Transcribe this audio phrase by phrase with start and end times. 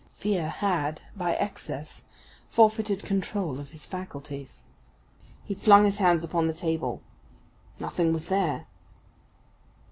[0.15, 2.05] Fear had by excess
[2.49, 4.63] forfeited control of his faculties.
[5.45, 7.03] He flung his hands upon the table.
[7.79, 8.65] Nothing was there!